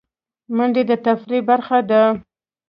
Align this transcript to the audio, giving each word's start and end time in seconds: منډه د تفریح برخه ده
منډه 0.55 0.81
د 0.89 0.91
تفریح 1.05 1.41
برخه 1.49 1.79
ده 1.89 2.01